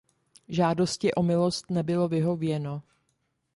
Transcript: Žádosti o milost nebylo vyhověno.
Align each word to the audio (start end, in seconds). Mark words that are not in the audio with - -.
Žádosti 0.47 1.13
o 1.13 1.23
milost 1.23 1.69
nebylo 1.69 2.07
vyhověno. 2.07 2.81